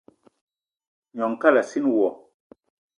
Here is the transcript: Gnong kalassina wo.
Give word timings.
Gnong 1.13 1.35
kalassina 1.41 1.89
wo. 1.97 2.09